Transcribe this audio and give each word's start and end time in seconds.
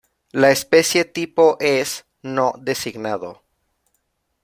La 0.31 0.49
especie 0.49 1.05
tipo 1.05 1.57
es: 1.59 2.05
no 2.23 2.53
designado. 2.59 3.43